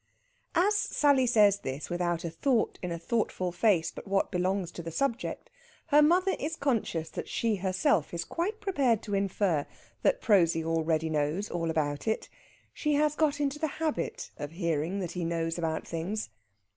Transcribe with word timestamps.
As 0.55 0.75
Sally 0.75 1.27
says 1.27 1.59
this, 1.59 1.91
without 1.91 2.23
a 2.23 2.31
thought 2.31 2.79
in 2.81 2.91
a 2.91 2.97
thoughtful 2.97 3.51
face 3.51 3.91
but 3.91 4.07
what 4.07 4.31
belongs 4.31 4.71
to 4.71 4.81
the 4.81 4.89
subject, 4.89 5.51
her 5.89 6.01
mother 6.01 6.35
is 6.39 6.55
conscious 6.55 7.07
that 7.11 7.27
she 7.29 7.57
herself 7.57 8.11
is 8.11 8.25
quite 8.25 8.59
prepared 8.59 9.03
to 9.03 9.13
infer 9.13 9.67
that 10.01 10.19
Prosy 10.19 10.65
already 10.65 11.07
knows 11.11 11.51
all 11.51 11.69
about 11.69 12.07
it. 12.07 12.29
She 12.73 12.95
has 12.95 13.13
got 13.13 13.39
into 13.39 13.59
the 13.59 13.77
habit 13.77 14.31
of 14.37 14.53
hearing 14.53 14.97
that 15.01 15.11
he 15.11 15.23
knows 15.23 15.59
about 15.59 15.87
things. 15.87 16.31